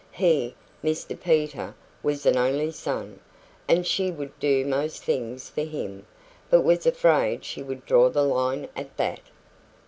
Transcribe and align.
He, 0.13 0.55
Mr 0.83 1.15
Peter, 1.21 1.75
was 2.01 2.25
an 2.25 2.35
only 2.35 2.71
son, 2.71 3.19
and 3.67 3.85
she 3.85 4.09
would 4.09 4.31
do 4.39 4.65
most 4.65 5.03
things 5.03 5.47
for 5.47 5.61
him, 5.61 6.07
but 6.49 6.61
he 6.61 6.65
was 6.65 6.87
afraid 6.87 7.45
she 7.45 7.61
would 7.61 7.85
draw 7.85 8.09
the 8.09 8.23
line 8.23 8.67
at 8.75 8.97
that. 8.97 9.19